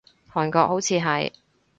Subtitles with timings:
[0.33, 1.31] 韓國，好似係